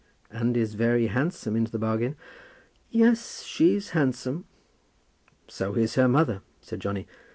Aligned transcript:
"And 0.31 0.57
is 0.57 0.73
very 0.73 1.05
handsome 1.05 1.55
into 1.55 1.71
the 1.71 1.77
bargain." 1.77 2.15
"Yes; 2.89 3.43
she's 3.43 3.91
handsome." 3.91 4.45
"So 5.47 5.75
is 5.75 5.93
her 5.93 6.07
mother," 6.07 6.41
said 6.59 6.79
Johnny. 6.79 7.05